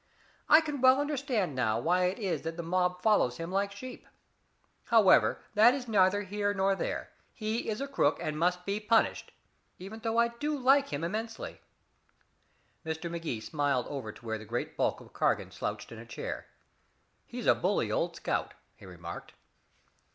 I 0.49 0.61
can 0.61 0.81
well 0.81 0.99
understand 0.99 1.53
now 1.53 1.79
why 1.79 2.05
it 2.05 2.17
is 2.17 2.41
that 2.41 2.57
the 2.57 2.63
mob 2.63 3.03
follows 3.03 3.37
him 3.37 3.51
like 3.51 3.71
sheep. 3.71 4.07
However, 4.85 5.43
that 5.53 5.75
is 5.75 5.87
neither 5.87 6.23
here 6.23 6.55
nor 6.55 6.73
there. 6.73 7.11
He 7.33 7.69
is 7.69 7.79
a 7.79 7.87
crook, 7.87 8.17
and 8.19 8.39
must 8.39 8.65
be 8.65 8.79
punished 8.79 9.31
even 9.77 9.99
though 9.99 10.17
I 10.17 10.29
do 10.29 10.57
like 10.57 10.89
him 10.89 11.03
immensely." 11.03 11.61
Mr. 12.83 13.11
Magee 13.11 13.41
smiled 13.41 13.85
over 13.89 14.11
to 14.11 14.25
where 14.25 14.39
the 14.39 14.43
great 14.43 14.75
bulk 14.75 15.01
of 15.01 15.13
Cargan 15.13 15.51
slouched 15.51 15.91
in 15.91 15.99
a 15.99 16.05
chair. 16.07 16.47
"He's 17.27 17.45
a 17.45 17.53
bully 17.53 17.91
old 17.91 18.15
scout," 18.15 18.55
he 18.73 18.87
remarked. 18.87 19.35